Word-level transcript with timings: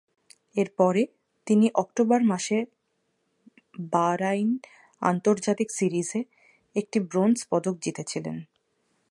এরপরে, 0.55 1.01
তিনি 1.47 1.67
অক্টোবর 1.73 2.21
মাসে 2.23 2.57
বাহরাইন 3.91 4.49
আন্তর্জাতিক 5.01 5.69
সিরিজে 5.71 6.23
একটি 6.75 6.97
ব্রোঞ্জ 6.99 7.37
পদক 7.49 7.75
জিতেছিলেন। 7.81 8.37